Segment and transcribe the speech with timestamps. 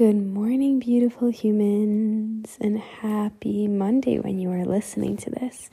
[0.00, 5.68] Good morning, beautiful humans, and happy Monday when you are listening to this.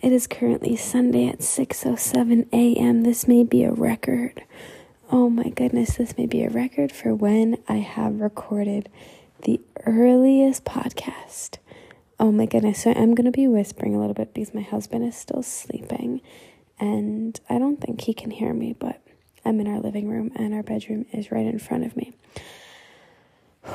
[0.00, 3.02] It is currently Sunday at 6:07 a.m.
[3.02, 4.44] This may be a record.
[5.10, 8.88] Oh my goodness, this may be a record for when I have recorded
[9.42, 11.58] the earliest podcast.
[12.20, 15.04] Oh my goodness, so I'm going to be whispering a little bit because my husband
[15.04, 16.20] is still sleeping
[16.78, 19.00] and I don't think he can hear me, but
[19.44, 22.12] I'm in our living room and our bedroom is right in front of me.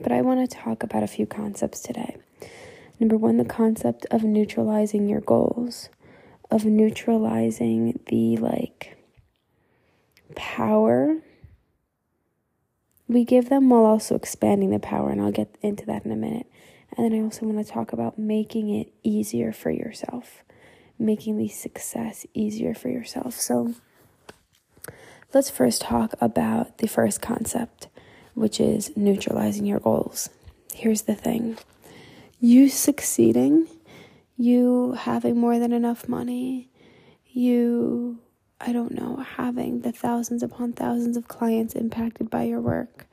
[0.00, 2.16] but I want to talk about a few concepts today.
[2.98, 5.90] Number one, the concept of neutralizing your goals,
[6.50, 8.96] of neutralizing the like
[10.34, 11.18] power
[13.08, 16.16] we give them while also expanding the power, and I'll get into that in a
[16.16, 16.46] minute.
[16.96, 20.42] And then I also want to talk about making it easier for yourself,
[20.98, 23.34] making the success easier for yourself.
[23.34, 23.74] So,
[25.34, 27.88] Let's first talk about the first concept,
[28.34, 30.30] which is neutralizing your goals.
[30.72, 31.58] Here's the thing
[32.38, 33.66] you succeeding,
[34.36, 36.70] you having more than enough money,
[37.26, 38.20] you,
[38.60, 43.06] I don't know, having the thousands upon thousands of clients impacted by your work,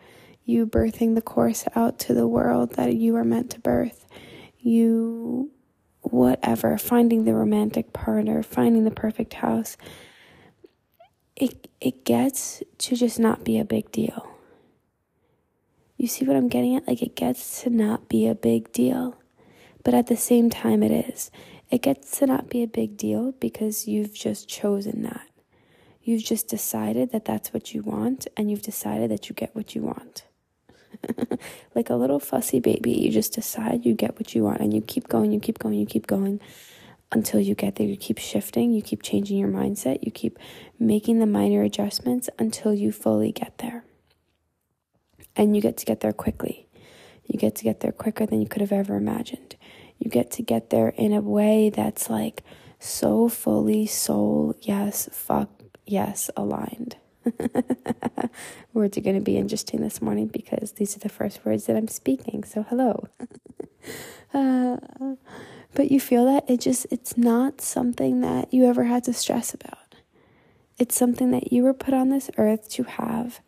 [0.46, 4.06] you birthing the course out to the world that you are meant to birth,
[4.60, 5.52] you,
[6.02, 9.78] whatever, finding the romantic partner, finding the perfect house
[11.36, 14.28] it it gets to just not be a big deal.
[15.98, 16.88] You see what I'm getting at?
[16.88, 19.18] Like it gets to not be a big deal.
[19.84, 21.32] But at the same time it is.
[21.70, 25.28] It gets to not be a big deal because you've just chosen that.
[26.04, 29.74] You've just decided that that's what you want and you've decided that you get what
[29.74, 30.26] you want.
[31.76, 34.82] like a little fussy baby, you just decide you get what you want and you
[34.82, 36.40] keep going, you keep going, you keep going
[37.14, 37.88] until you get there.
[37.88, 40.38] You keep shifting, you keep changing your mindset, you keep
[40.80, 43.84] making the minor adjustments until you fully get there.
[45.36, 46.68] And you get to get there quickly.
[47.26, 49.56] You get to get there quicker than you could have ever imagined.
[49.98, 52.44] You get to get there in a way that's like
[52.80, 55.50] so fully soul, yes, fuck,
[55.86, 56.98] yes, aligned.
[58.74, 61.78] words are going to be interesting this morning because these are the first words that
[61.78, 62.44] I'm speaking.
[62.44, 63.08] So, hello.
[64.34, 64.78] uh,
[65.76, 69.54] but you feel that it just it's not something that you ever had to stress
[69.54, 69.78] about.
[70.78, 73.40] It's something that you were put on this earth to have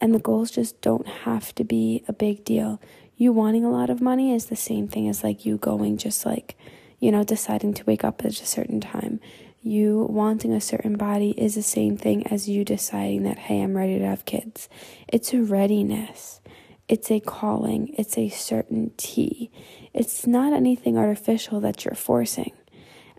[0.00, 2.80] and the goals just don't have to be a big deal.
[3.16, 6.24] You wanting a lot of money is the same thing as like you going just
[6.24, 6.56] like
[6.98, 9.20] you know deciding to wake up at a certain time.
[9.62, 13.76] You wanting a certain body is the same thing as you deciding that hey i'm
[13.76, 14.68] ready to have kids.
[15.08, 16.40] It's a readiness
[16.90, 19.50] it's a calling it's a certainty
[19.92, 22.52] it's not anything artificial that you're forcing.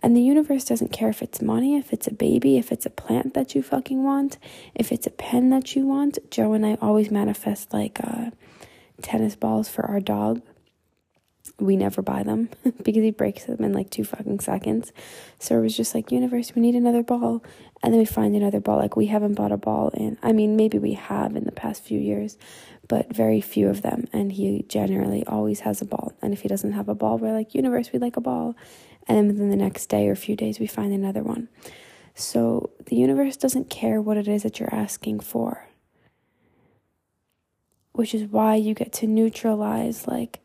[0.03, 2.89] And the universe doesn't care if it's money, if it's a baby, if it's a
[2.89, 4.39] plant that you fucking want,
[4.73, 6.17] if it's a pen that you want.
[6.31, 8.31] Joe and I always manifest like uh,
[9.01, 10.41] tennis balls for our dog.
[11.59, 12.49] We never buy them
[12.83, 14.91] because he breaks them in like two fucking seconds.
[15.37, 17.43] So it was just like, universe, we need another ball.
[17.83, 18.77] And then we find another ball.
[18.77, 21.83] Like we haven't bought a ball in, I mean, maybe we have in the past
[21.83, 22.37] few years,
[22.91, 24.05] but very few of them.
[24.11, 26.11] And he generally always has a ball.
[26.21, 28.53] And if he doesn't have a ball, we're like, Universe, we'd like a ball.
[29.07, 31.47] And then within the next day or a few days, we find another one.
[32.15, 35.69] So the universe doesn't care what it is that you're asking for,
[37.93, 40.41] which is why you get to neutralize, like,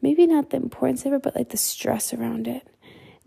[0.00, 2.66] maybe not the importance of it, but like the stress around it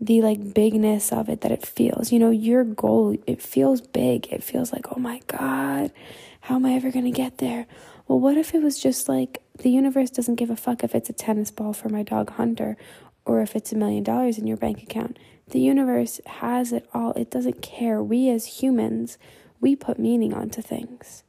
[0.00, 2.12] the like bigness of it that it feels.
[2.12, 4.26] You know, your goal, it feels big.
[4.26, 5.92] It feels like, oh my God,
[6.40, 7.66] how am I ever going to get there?
[8.06, 11.08] Well, what if it was just like the universe doesn't give a fuck if it's
[11.08, 12.76] a tennis ball for my dog Hunter
[13.24, 15.18] or if it's a million dollars in your bank account?
[15.48, 17.12] The universe has it all.
[17.12, 18.02] It doesn't care.
[18.02, 19.16] We as humans,
[19.60, 21.22] we put meaning onto things.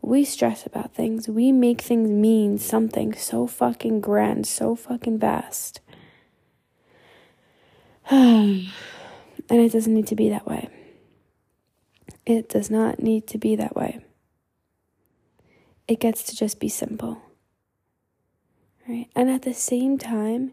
[0.00, 1.28] We stress about things.
[1.28, 5.80] We make things mean something so fucking grand, so fucking vast.
[8.10, 8.70] and
[9.48, 10.68] it doesn't need to be that way.
[12.26, 14.00] It does not need to be that way
[15.92, 17.22] it gets to just be simple.
[18.88, 19.08] Right?
[19.14, 20.52] And at the same time,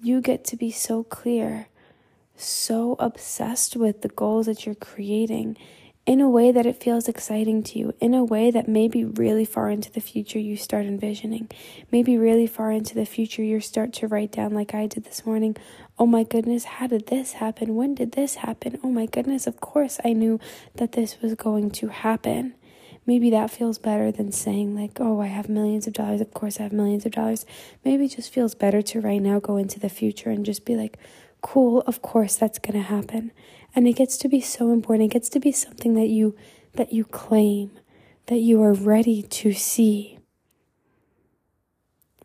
[0.00, 1.68] you get to be so clear
[2.38, 5.56] so obsessed with the goals that you're creating
[6.04, 9.44] in a way that it feels exciting to you, in a way that maybe really
[9.44, 11.50] far into the future you start envisioning.
[11.90, 15.26] Maybe really far into the future you start to write down, like I did this
[15.26, 15.56] morning.
[15.98, 17.74] Oh my goodness, how did this happen?
[17.74, 18.78] When did this happen?
[18.84, 20.38] Oh my goodness, of course I knew
[20.74, 22.54] that this was going to happen.
[23.06, 26.20] Maybe that feels better than saying, like, oh, I have millions of dollars.
[26.20, 27.46] Of course I have millions of dollars.
[27.84, 30.74] Maybe it just feels better to right now go into the future and just be
[30.74, 30.98] like,
[31.40, 33.30] cool, of course that's going to happen.
[33.74, 35.10] And it gets to be so important.
[35.10, 36.34] It gets to be something that you
[36.72, 37.70] that you claim
[38.26, 40.18] that you are ready to see.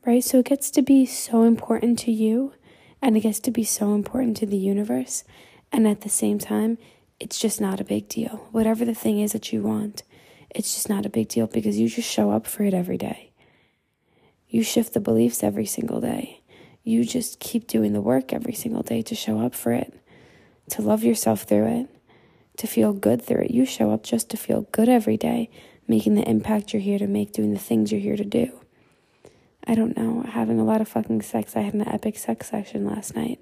[0.04, 0.24] Right?
[0.24, 2.54] So it gets to be so important to you
[3.01, 5.24] and it gets to be so important to the universe.
[5.72, 6.80] And at the same time
[7.19, 8.48] it's just not a big deal.
[8.51, 10.01] Whatever the thing is that you want
[10.53, 13.31] it's just not a big deal because you just show up for it every day
[14.48, 16.42] you shift the beliefs every single day
[16.83, 20.01] you just keep doing the work every single day to show up for it
[20.71, 21.89] to love yourself through it,
[22.57, 23.51] to feel good through it.
[23.51, 25.50] You show up just to feel good every day,
[25.88, 28.59] making the impact you're here to make, doing the things you're here to do.
[29.68, 31.56] I don't know, having a lot of fucking sex.
[31.56, 33.39] I had an epic sex session last night.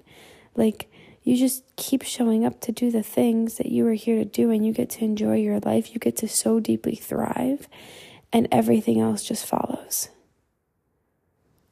[0.54, 0.90] Like,
[1.22, 4.50] you just keep showing up to do the things that you are here to do,
[4.50, 5.92] and you get to enjoy your life.
[5.92, 7.68] You get to so deeply thrive,
[8.32, 10.08] and everything else just follows.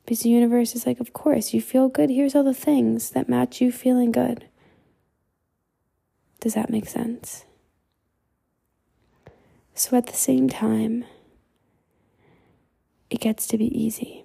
[0.04, 2.10] Because the universe is like, of course, you feel good.
[2.10, 4.46] Here's all the things that match you feeling good.
[6.40, 7.44] Does that make sense?
[9.74, 11.04] So at the same time,
[13.10, 14.24] it gets to be easy.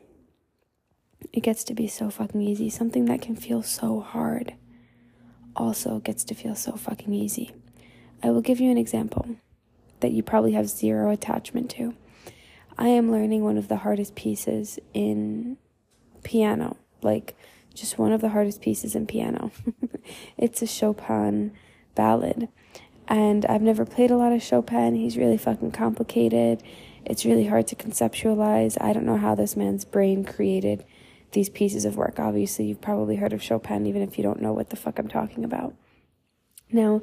[1.32, 2.70] It gets to be so fucking easy.
[2.70, 4.56] Something that can feel so hard
[5.56, 7.52] also gets to feel so fucking easy.
[8.22, 9.36] I will give you an example
[10.00, 11.96] that you probably have zero attachment to.
[12.78, 15.58] I am learning one of the hardest pieces in
[16.24, 17.36] piano, like
[17.74, 19.52] just one of the hardest pieces in piano.
[20.38, 21.52] it's a Chopin
[21.96, 22.50] ballad.
[23.08, 24.96] And I've never played a lot of Chopin.
[24.96, 26.64] He's really fucking complicated.
[27.06, 28.78] It's really hard to conceptualize.
[28.80, 30.86] I don't know how this man's brain created
[31.34, 32.20] these pieces of work.
[32.20, 35.08] Obviously, you've probably heard of Chopin, even if you don't know what the fuck I'm
[35.08, 35.76] talking about.
[36.72, 37.02] Now,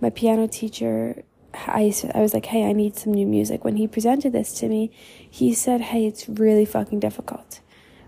[0.00, 1.22] my piano teacher,
[1.54, 3.64] I, I was like, hey, I need some new music.
[3.64, 4.90] When he presented this to me,
[5.28, 7.60] he said, hey, it's really fucking difficult.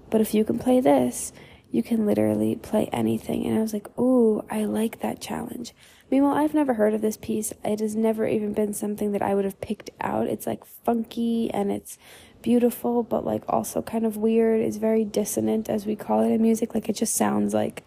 [0.08, 1.32] But if you can play this,
[1.70, 3.46] you can literally play anything.
[3.46, 5.74] And I was like, ooh, I like that challenge.
[6.10, 7.54] Meanwhile, I've never heard of this piece.
[7.64, 10.26] It has never even been something that I would have picked out.
[10.26, 11.96] It's like funky and it's
[12.42, 14.60] beautiful, but like also kind of weird.
[14.60, 16.74] It's very dissonant, as we call it in music.
[16.74, 17.84] Like it just sounds like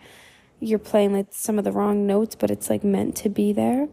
[0.60, 3.88] you're playing like some of the wrong notes, but it's like meant to be there.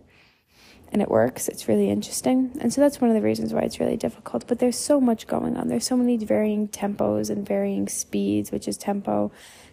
[0.92, 1.48] And it works.
[1.48, 2.52] It's really interesting.
[2.60, 4.46] And so that's one of the reasons why it's really difficult.
[4.46, 5.68] But there's so much going on.
[5.68, 9.32] There's so many varying tempos and varying speeds, which is tempo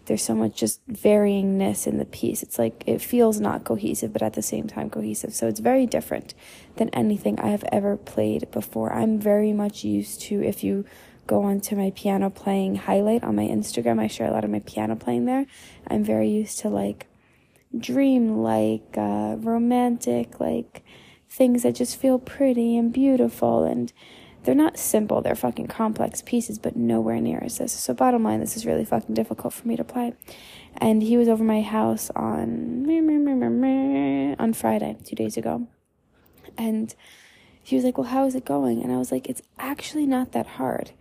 [0.09, 2.41] there's so much just varyingness in the piece.
[2.41, 5.35] It's like it feels not cohesive, but at the same time cohesive.
[5.35, 6.33] So it's very different
[6.77, 8.91] than anything I have ever played before.
[8.91, 10.83] I'm very much used to if you
[11.27, 14.61] go onto my piano playing highlight on my Instagram, I share a lot of my
[14.61, 15.45] piano playing there.
[15.87, 17.05] I'm very used to like
[17.77, 20.83] dream like, uh, romantic, like
[21.29, 23.93] things that just feel pretty and beautiful and
[24.43, 27.73] they're not simple, they're fucking complex pieces, but nowhere near as this.
[27.73, 30.13] So, bottom line, this is really fucking difficult for me to play.
[30.77, 32.85] And he was over my house on
[34.39, 35.67] on Friday, two days ago.
[36.57, 36.95] And
[37.61, 38.81] he was like, Well, how is it going?
[38.81, 40.91] And I was like, It's actually not that hard.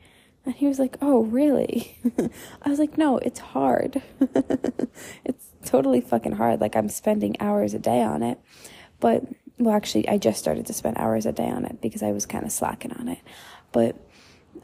[0.44, 1.96] And he was like, Oh, really?
[2.62, 4.02] I was like, No, it's hard.
[5.24, 6.60] it's totally fucking hard.
[6.60, 8.38] Like, I'm spending hours a day on it.
[9.00, 9.24] But
[9.58, 12.26] well, actually, I just started to spend hours a day on it because I was
[12.26, 13.18] kind of slacking on it.
[13.72, 13.96] But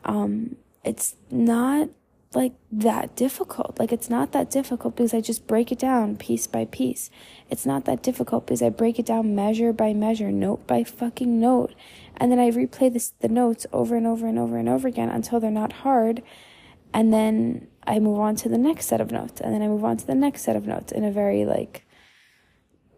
[0.05, 1.89] um, it's not
[2.33, 3.79] like that difficult.
[3.79, 7.11] Like, it's not that difficult because I just break it down piece by piece.
[7.51, 11.41] It's not that difficult because I break it down measure by measure, note by fucking
[11.41, 11.75] note.
[12.17, 15.09] And then I replay this, the notes over and over and over and over again
[15.09, 16.23] until they're not hard.
[16.93, 19.41] And then I move on to the next set of notes.
[19.41, 21.85] And then I move on to the next set of notes in a very, like,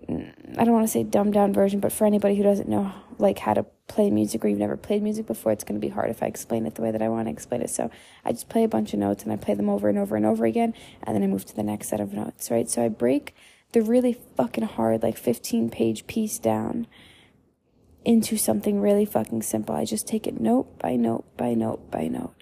[0.09, 3.39] I don't want to say dumbed down version, but for anybody who doesn't know like
[3.39, 6.11] how to play music or you've never played music before, it's going to be hard
[6.11, 7.71] if I explain it the way that I want to explain it.
[7.71, 7.91] So
[8.25, 10.27] I just play a bunch of notes and I play them over and over and
[10.27, 12.69] over again, and then I move to the next set of notes, right?
[12.69, 13.35] So I break
[13.73, 16.87] the really fucking hard, like 15 page piece down
[18.05, 19.75] into something really fucking simple.
[19.75, 22.35] I just take it note by note by note by note.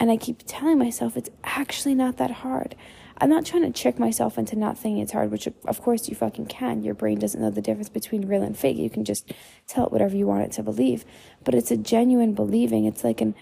[0.00, 2.74] And I keep telling myself it's actually not that hard.
[3.18, 6.16] I'm not trying to trick myself into not thinking it's hard, which of course you
[6.16, 6.82] fucking can.
[6.82, 8.76] Your brain doesn't know the difference between real and fake.
[8.76, 9.32] You can just
[9.66, 11.04] tell it whatever you want it to believe.
[11.44, 12.86] But it's a genuine believing.
[12.86, 13.34] It's like an,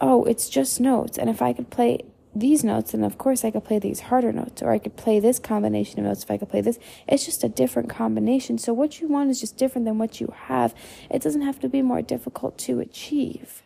[0.00, 1.16] oh, it's just notes.
[1.16, 2.00] And if I could play
[2.34, 5.20] these notes, and of course I could play these harder notes, or I could play
[5.20, 6.78] this combination of notes if I could play this.
[7.08, 8.58] It's just a different combination.
[8.58, 10.74] So what you want is just different than what you have.
[11.10, 13.62] It doesn't have to be more difficult to achieve.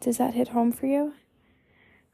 [0.00, 1.14] Does that hit home for you?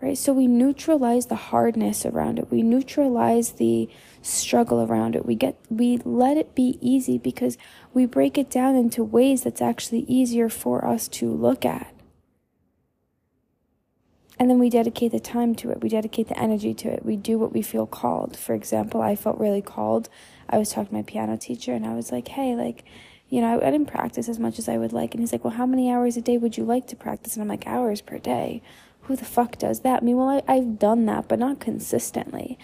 [0.01, 0.17] Right?
[0.17, 2.51] So we neutralize the hardness around it.
[2.51, 3.89] We neutralize the
[4.23, 5.27] struggle around it.
[5.27, 7.59] We get we let it be easy because
[7.93, 11.95] we break it down into ways that's actually easier for us to look at.
[14.41, 15.83] And then we dedicate the time to it.
[15.83, 17.05] We dedicate the energy to it.
[17.05, 18.39] We do what we feel called.
[18.39, 20.09] For example, I felt really called.
[20.49, 22.85] I was talking to my piano teacher and I was like, hey, like,
[23.29, 25.13] you know, I, didn't practice as much as I would like.
[25.13, 27.35] And he's like, well, how many hours a day would you like to practice?
[27.35, 28.63] And I'm like, hours per day.
[29.11, 30.03] Who the fuck does that?
[30.03, 32.61] I mean, well, I, I've done that, but not consistently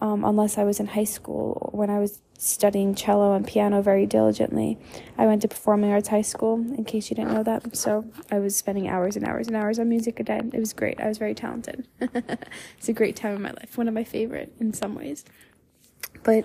[0.00, 4.06] um, unless I was in high school when I was studying cello and piano very
[4.06, 4.78] diligently.
[5.18, 7.76] I went to performing arts high school, in case you didn't know that.
[7.76, 10.40] So I was spending hours and hours and hours on music a day.
[10.52, 11.00] It was great.
[11.00, 11.88] I was very talented.
[12.00, 15.24] it's a great time in my life, one of my favorite in some ways.
[16.22, 16.44] But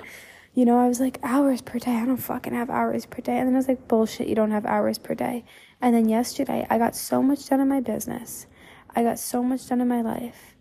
[0.56, 1.92] you know, I was like, hours per day.
[1.92, 3.38] I don't fucking have hours per day.
[3.38, 5.46] And then I was like, bullshit, you don't have hours per day.
[5.80, 8.48] And then yesterday, I got so much done in my business.
[8.96, 10.56] I got so much done in my life.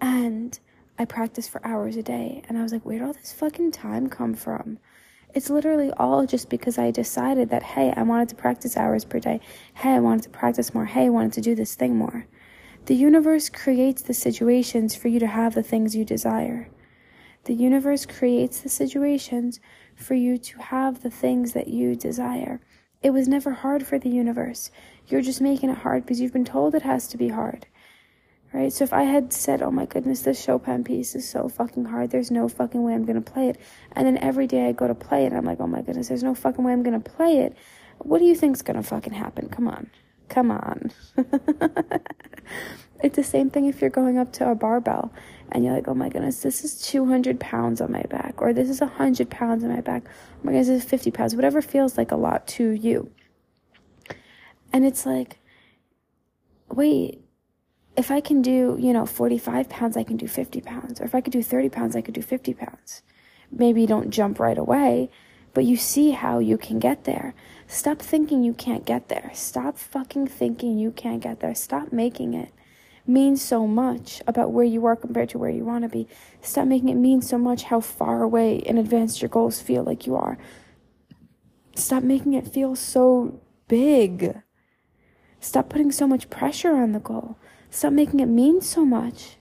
[0.00, 0.58] And
[0.98, 2.42] I practiced for hours a day.
[2.48, 4.78] And I was like, where'd all this fucking time come from?
[5.34, 9.18] It's literally all just because I decided that, hey, I wanted to practice hours per
[9.18, 9.40] day.
[9.74, 10.84] Hey, I wanted to practice more.
[10.84, 12.26] Hey, I wanted to do this thing more.
[12.84, 16.68] The universe creates the situations for you to have the things you desire.
[17.44, 19.58] The universe creates the situations
[19.96, 22.60] for you to have the things that you desire.
[23.02, 24.70] It was never hard for the universe.
[25.08, 27.66] You're just making it hard because you've been told it has to be hard
[28.52, 28.72] right?
[28.72, 32.10] So if I had said, oh my goodness, this Chopin piece is so fucking hard,
[32.10, 33.58] there's no fucking way I'm gonna play it.
[33.92, 36.22] And then every day I go to play it, I'm like, oh my goodness, there's
[36.22, 37.56] no fucking way I'm gonna play it.
[37.98, 39.48] What do you think's gonna fucking happen?
[39.48, 39.90] Come on.
[40.28, 40.92] Come on.
[43.02, 45.12] it's the same thing if you're going up to a barbell
[45.50, 48.70] and you're like, oh my goodness, this is 200 pounds on my back, or this
[48.70, 50.04] is 100 pounds on my back.
[50.06, 53.10] Oh my goodness, this is 50 pounds, whatever feels like a lot to you.
[54.72, 55.38] And it's like,
[56.68, 57.20] wait,
[57.96, 61.00] if I can do, you know, 45 pounds, I can do 50 pounds.
[61.00, 63.02] Or if I could do 30 pounds, I could do 50 pounds.
[63.50, 65.10] Maybe don't jump right away,
[65.52, 67.34] but you see how you can get there.
[67.66, 69.30] Stop thinking you can't get there.
[69.34, 71.54] Stop fucking thinking you can't get there.
[71.54, 72.52] Stop making it
[73.06, 76.08] mean so much about where you are compared to where you want to be.
[76.40, 80.06] Stop making it mean so much how far away in advance your goals feel like
[80.06, 80.38] you are.
[81.74, 84.42] Stop making it feel so big.
[85.42, 87.36] Stop putting so much pressure on the goal.
[87.68, 89.38] Stop making it mean so much.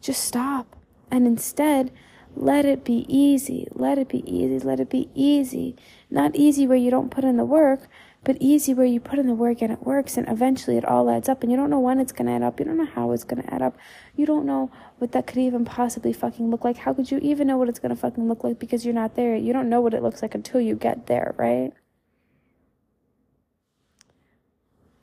[0.00, 0.76] Just stop.
[1.10, 1.90] And instead,
[2.36, 3.66] let it be easy.
[3.72, 4.60] Let it be easy.
[4.60, 5.74] Let it be easy.
[6.08, 7.88] Not easy where you don't put in the work,
[8.22, 11.10] but easy where you put in the work and it works and eventually it all
[11.10, 12.60] adds up and you don't know when it's going to add up.
[12.60, 13.76] You don't know how it's going to add up.
[14.14, 16.76] You don't know what that could even possibly fucking look like.
[16.76, 19.16] How could you even know what it's going to fucking look like because you're not
[19.16, 19.34] there?
[19.34, 21.72] You don't know what it looks like until you get there, right?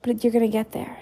[0.03, 0.99] But you're going to get there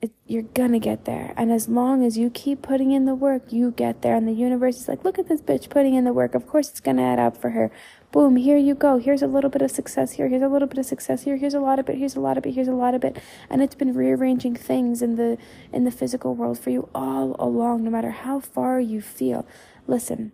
[0.00, 1.34] it, you're gonna get there.
[1.36, 4.14] And as long as you keep putting in the work, you get there.
[4.14, 6.34] And the universe is like, look at this bitch putting in the work.
[6.34, 7.72] Of course, it's gonna add up for her.
[8.12, 8.98] Boom, here you go.
[8.98, 10.28] Here's a little bit of success here.
[10.28, 11.36] Here's a little bit of success here.
[11.36, 11.98] Here's a lot of it.
[11.98, 12.52] Here's a lot of it.
[12.52, 13.20] Here's a lot of it.
[13.50, 15.36] And it's been rearranging things in the
[15.72, 19.46] in the physical world for you all along, no matter how far you feel.
[19.88, 20.32] Listen,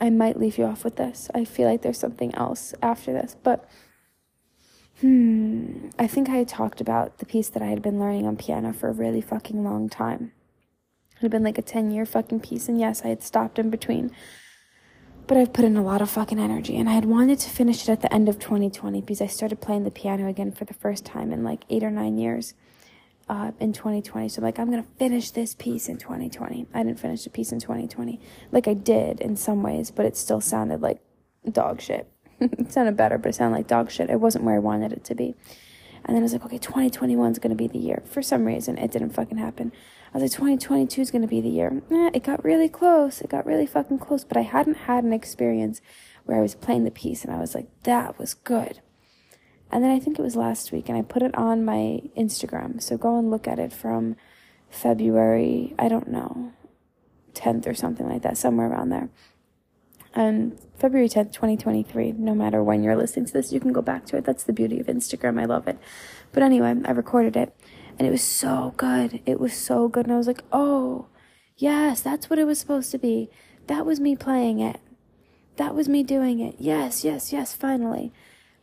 [0.00, 1.30] I might leave you off with this.
[1.34, 3.68] I feel like there's something else after this, but
[5.00, 5.90] Hmm.
[5.98, 8.72] I think I had talked about the piece that I had been learning on piano
[8.72, 10.32] for a really fucking long time.
[11.16, 13.70] It had been like a 10 year fucking piece, and yes, I had stopped in
[13.70, 14.10] between.
[15.28, 17.82] But I've put in a lot of fucking energy, and I had wanted to finish
[17.82, 20.74] it at the end of 2020 because I started playing the piano again for the
[20.74, 22.54] first time in like eight or nine years
[23.28, 24.28] uh, in 2020.
[24.30, 26.66] So, like, I'm gonna finish this piece in 2020.
[26.74, 28.20] I didn't finish the piece in 2020.
[28.50, 31.00] Like, I did in some ways, but it still sounded like
[31.52, 32.10] dog shit.
[32.58, 34.10] it sounded better, but it sounded like dog shit.
[34.10, 35.34] It wasn't where I wanted it to be.
[36.04, 38.02] And then I was like, okay, 2021 is going to be the year.
[38.06, 39.72] For some reason, it didn't fucking happen.
[40.14, 41.82] I was like, 2022 is going to be the year.
[41.90, 43.20] Eh, it got really close.
[43.20, 45.82] It got really fucking close, but I hadn't had an experience
[46.24, 48.80] where I was playing the piece and I was like, that was good.
[49.70, 52.80] And then I think it was last week and I put it on my Instagram.
[52.82, 54.16] So go and look at it from
[54.70, 56.52] February, I don't know,
[57.34, 59.10] 10th or something like that, somewhere around there
[60.14, 62.12] on February 10th, 2023.
[62.12, 64.24] No matter when you're listening to this, you can go back to it.
[64.24, 65.40] That's the beauty of Instagram.
[65.40, 65.78] I love it.
[66.32, 67.54] But anyway, I recorded it
[67.98, 69.20] and it was so good.
[69.26, 70.06] It was so good.
[70.06, 71.06] And I was like, oh,
[71.56, 73.30] yes, that's what it was supposed to be.
[73.66, 74.80] That was me playing it.
[75.56, 76.56] That was me doing it.
[76.58, 78.12] Yes, yes, yes, finally.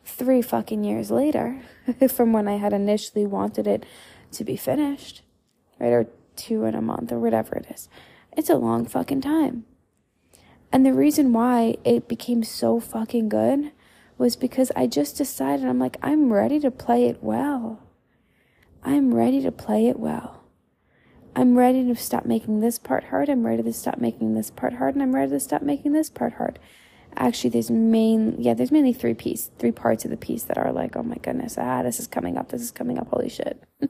[0.05, 1.61] Three fucking years later,
[2.09, 3.85] from when I had initially wanted it
[4.31, 5.21] to be finished.
[5.79, 5.89] right?
[5.89, 7.89] Or two in a month or whatever it is.
[8.37, 9.65] It's a long fucking time.
[10.75, 13.71] And the reason why it became so fucking good
[14.17, 17.79] was because I just decided, I'm like, I'm ready to play it well.
[18.83, 20.43] I'm ready to play it well.
[21.33, 23.29] I'm ready to stop making this part hard.
[23.29, 24.95] I'm ready to stop making this part hard.
[24.95, 26.59] And I'm ready to stop making this part hard.
[27.15, 30.73] Actually, there's main, yeah, there's mainly three piece, three parts of the piece that are
[30.73, 32.49] like, oh my goodness, ah, this is coming up.
[32.49, 33.07] This is coming up.
[33.07, 33.63] Holy shit.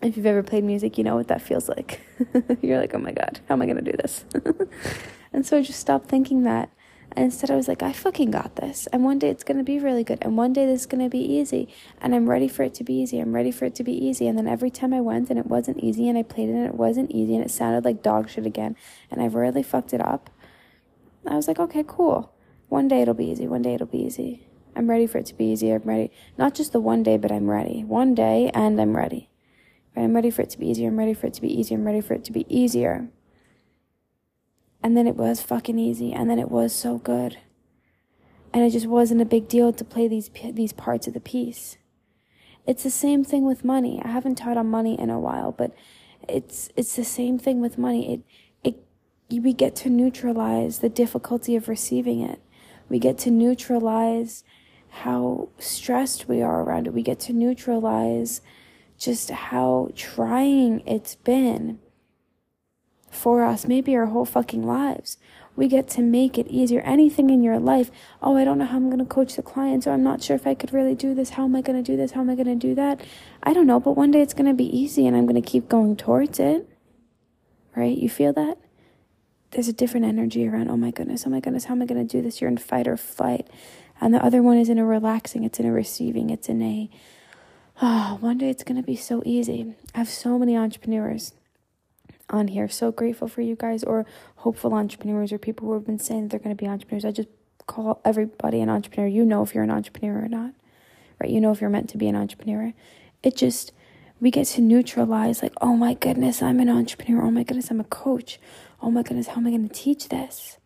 [0.00, 2.00] if you've ever played music, you know what that feels like.
[2.62, 4.24] You're like, oh my God, how am I going to do this?
[5.32, 6.70] and so I just stopped thinking that.
[7.12, 8.86] And instead, I was like, I fucking got this.
[8.92, 10.18] And one day it's going to be really good.
[10.20, 11.66] And one day this is going to be easy.
[12.00, 13.18] And I'm ready for it to be easy.
[13.18, 14.28] I'm ready for it to be easy.
[14.28, 16.66] And then every time I went and it wasn't easy and I played it and
[16.66, 18.76] it wasn't easy and it sounded like dog shit again
[19.10, 20.30] and I really fucked it up,
[21.26, 22.32] I was like, okay, cool.
[22.68, 23.48] One day it'll be easy.
[23.48, 24.46] One day it'll be easy.
[24.76, 25.72] I'm ready for it to be easy.
[25.72, 26.12] I'm ready.
[26.36, 27.84] Not just the one day, but I'm ready.
[27.84, 29.27] One day and I'm ready.
[30.04, 30.88] I'm ready for it to be easier.
[30.88, 31.76] I'm ready for it to be easier.
[31.76, 33.08] I'm ready for it to be easier.
[34.82, 36.12] And then it was fucking easy.
[36.12, 37.38] And then it was so good.
[38.52, 41.76] And it just wasn't a big deal to play these these parts of the piece.
[42.66, 44.00] It's the same thing with money.
[44.04, 45.74] I haven't taught on money in a while, but
[46.28, 48.14] it's it's the same thing with money.
[48.14, 48.74] It
[49.30, 52.40] it we get to neutralize the difficulty of receiving it.
[52.88, 54.44] We get to neutralize
[54.88, 56.94] how stressed we are around it.
[56.94, 58.40] We get to neutralize
[58.98, 61.78] just how trying it's been
[63.10, 65.16] for us, maybe our whole fucking lives.
[65.56, 66.80] We get to make it easier.
[66.82, 67.90] Anything in your life,
[68.22, 70.36] oh, I don't know how I'm going to coach the clients, or I'm not sure
[70.36, 71.30] if I could really do this.
[71.30, 72.12] How am I going to do this?
[72.12, 73.00] How am I going to do that?
[73.42, 75.50] I don't know, but one day it's going to be easy and I'm going to
[75.50, 76.68] keep going towards it.
[77.74, 77.96] Right?
[77.96, 78.58] You feel that?
[79.50, 82.06] There's a different energy around, oh my goodness, oh my goodness, how am I going
[82.06, 82.40] to do this?
[82.40, 83.48] You're in fight or flight.
[84.00, 86.90] And the other one is in a relaxing, it's in a receiving, it's in a
[87.80, 89.74] Oh, one day it's going to be so easy.
[89.94, 91.32] I have so many entrepreneurs
[92.28, 92.68] on here.
[92.68, 94.04] So grateful for you guys, or
[94.36, 97.04] hopeful entrepreneurs, or people who have been saying they're going to be entrepreneurs.
[97.04, 97.28] I just
[97.66, 99.06] call everybody an entrepreneur.
[99.06, 100.54] You know if you're an entrepreneur or not,
[101.20, 101.30] right?
[101.30, 102.72] You know if you're meant to be an entrepreneur.
[103.22, 103.70] It just,
[104.20, 107.22] we get to neutralize, like, oh my goodness, I'm an entrepreneur.
[107.22, 108.40] Oh my goodness, I'm a coach.
[108.82, 110.58] Oh my goodness, how am I going to teach this?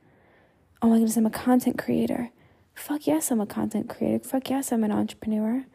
[0.81, 2.31] Oh my goodness, I'm a content creator.
[2.75, 4.27] Fuck yes, I'm a content creator.
[4.27, 5.67] Fuck yes, I'm an entrepreneur.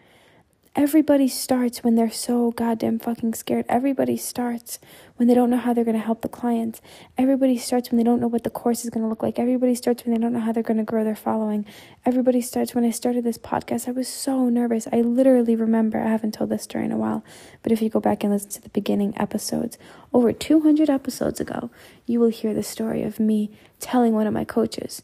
[0.78, 3.66] Everybody starts when they're so goddamn fucking scared.
[3.68, 4.78] Everybody starts
[5.16, 6.84] when they don't know how they're going to help the clients.
[7.18, 9.40] Everybody starts when they don't know what the course is going to look like.
[9.40, 11.66] Everybody starts when they don't know how they're going to grow their following.
[12.06, 13.88] Everybody starts when I started this podcast.
[13.88, 14.88] I was so nervous.
[14.94, 17.26] I literally remember, I haven't told this story in a while,
[17.63, 19.80] but if you go back and listen to the beginning episodes,
[20.13, 21.72] over 200 episodes ago,
[22.06, 25.02] you will hear the story of me telling one of my coaches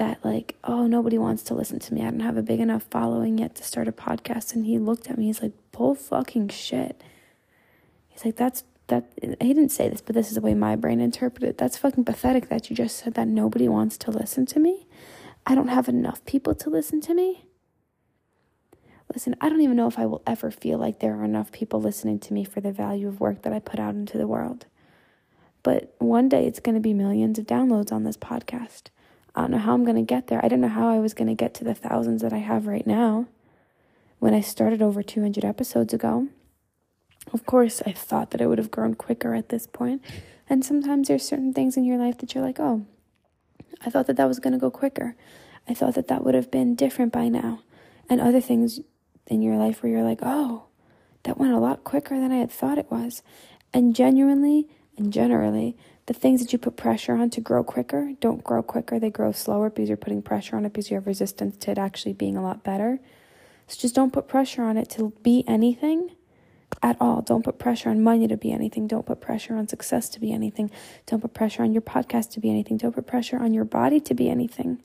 [0.00, 2.00] that like oh nobody wants to listen to me.
[2.00, 4.54] I don't have a big enough following yet to start a podcast.
[4.54, 5.26] And he looked at me.
[5.26, 7.02] He's like bull fucking shit.
[8.08, 11.00] He's like that's that he didn't say this but this is the way my brain
[11.00, 11.58] interpreted it.
[11.58, 14.86] That's fucking pathetic that you just said that nobody wants to listen to me.
[15.46, 17.44] I don't have enough people to listen to me.
[19.12, 21.80] Listen i don't even know if i will ever feel like there are enough people
[21.80, 24.66] listening to me for the value of work that i put out into the world.
[25.62, 28.84] But one day it's going to be millions of downloads on this podcast
[29.34, 30.44] I don't know how I'm going to get there.
[30.44, 32.66] I don't know how I was going to get to the thousands that I have
[32.66, 33.26] right now
[34.18, 36.28] when I started over 200 episodes ago.
[37.32, 40.02] Of course, I thought that it would have grown quicker at this point.
[40.48, 42.84] And sometimes there's certain things in your life that you're like, oh,
[43.84, 45.14] I thought that that was going to go quicker.
[45.68, 47.62] I thought that that would have been different by now.
[48.08, 48.80] And other things
[49.28, 50.64] in your life where you're like, oh,
[51.22, 53.22] that went a lot quicker than I had thought it was.
[53.72, 55.76] And genuinely and generally,
[56.10, 59.30] the things that you put pressure on to grow quicker don't grow quicker, they grow
[59.30, 62.36] slower because you're putting pressure on it because you have resistance to it actually being
[62.36, 62.98] a lot better.
[63.68, 66.10] So just don't put pressure on it to be anything
[66.82, 67.22] at all.
[67.22, 68.88] Don't put pressure on money to be anything.
[68.88, 70.72] Don't put pressure on success to be anything.
[71.06, 72.76] Don't put pressure on your podcast to be anything.
[72.76, 74.82] Don't put pressure on your body to be anything.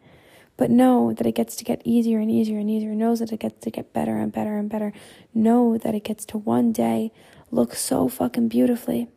[0.58, 2.94] But know that it gets to get easier and easier and easier.
[2.94, 4.94] Knows that it gets to get better and better and better.
[5.34, 7.12] Know that it gets to one day
[7.50, 9.08] look so fucking beautifully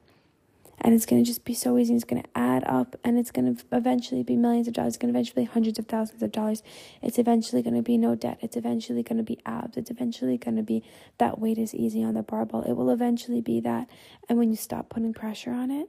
[0.81, 1.95] and it's going to just be so easy.
[1.95, 4.95] It's going to add up and it's going to eventually be millions of dollars.
[4.95, 6.62] It's going to eventually be hundreds of thousands of dollars.
[7.03, 8.38] It's eventually going to be no debt.
[8.41, 9.77] It's eventually going to be abs.
[9.77, 10.85] It's eventually going to be
[11.19, 12.62] that weight is easy on the barbell.
[12.62, 13.91] It will eventually be that.
[14.29, 15.88] And when you stop putting pressure on it,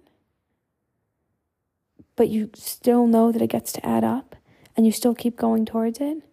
[2.16, 4.36] but you still know that it gets to add up
[4.76, 6.24] and you still keep going towards it,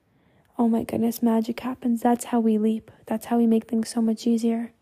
[0.59, 2.01] oh my goodness, magic happens.
[2.01, 2.91] That's how we leap.
[3.07, 4.73] That's how we make things so much easier.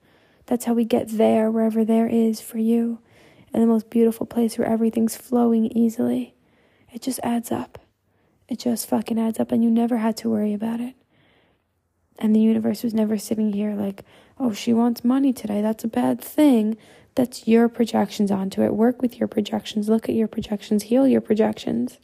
[0.47, 3.01] That's how we get there, wherever there is for you
[3.55, 6.35] in the most beautiful place where everything's flowing easily.
[6.93, 7.79] It just adds up.
[8.49, 10.95] It just fucking adds up, and you never had to worry about it.
[12.19, 14.05] And the universe was never sitting here like,
[14.39, 15.63] oh, she wants money today.
[15.63, 16.77] That's a bad thing.
[17.15, 18.75] That's your projections onto it.
[18.75, 19.89] Work with your projections.
[19.89, 20.85] Look at your projections.
[20.85, 21.99] Heal your projections.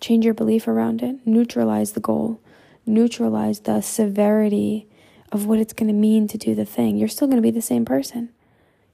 [0.00, 1.16] Change your belief around it.
[1.26, 2.40] Neutralize the goal.
[2.86, 4.86] Neutralize the severity
[5.32, 6.96] of what it's going to mean to do the thing.
[6.96, 8.30] You're still going to be the same person.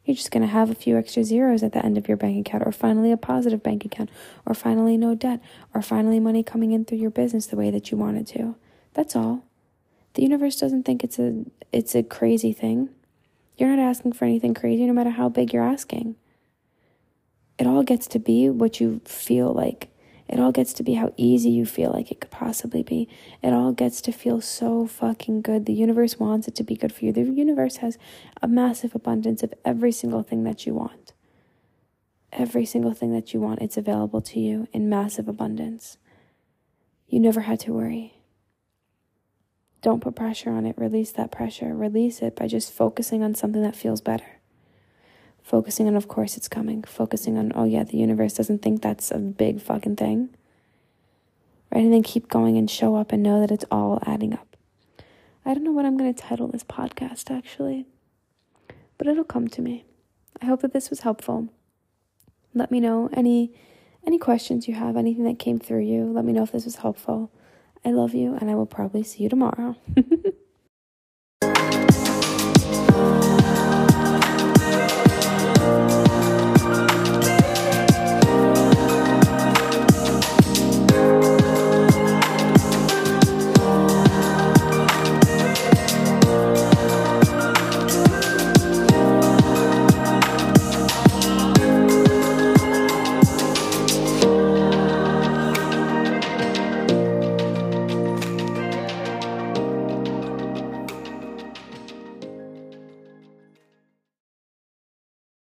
[0.05, 2.47] You're just going to have a few extra zeros at the end of your bank
[2.47, 4.11] account, or finally a positive bank account,
[4.45, 5.41] or finally no debt,
[5.73, 8.55] or finally money coming in through your business the way that you wanted to.
[8.93, 9.45] That's all.
[10.15, 12.91] The universe doesn't think it's a it's a crazy thing.
[13.57, 16.17] You're not asking for anything crazy no matter how big you're asking.
[17.59, 19.89] It all gets to be what you feel like.
[20.35, 23.09] It all gets to be how easy you feel like it could possibly be.
[23.41, 25.65] It all gets to feel so fucking good.
[25.65, 27.13] The universe wants it to be good for you.
[27.13, 27.99] The universe has
[28.43, 31.13] a massive abundance of every single thing that you want.
[32.33, 35.99] Every single thing that you want, it's available to you in massive abundance.
[37.07, 38.15] You never had to worry.
[39.83, 40.77] Don't put pressure on it.
[40.77, 41.73] Release that pressure.
[41.77, 44.41] Release it by just focusing on something that feels better.
[45.45, 46.83] Focusing on, of course, it's coming.
[46.83, 50.31] Focusing on, oh, yeah, the universe doesn't think that's a big fucking thing.
[51.71, 51.85] Right?
[51.85, 54.57] And then keep going and show up and know that it's all adding up.
[55.45, 57.85] I don't know what I'm going to title this podcast, actually,
[58.97, 59.85] but it'll come to me.
[60.41, 61.51] I hope that this was helpful.
[62.55, 63.53] Let me know any
[64.07, 66.05] any questions you have, anything that came through you.
[66.05, 67.31] Let me know if this was helpful.
[67.85, 69.77] I love you, and I will probably see you tomorrow.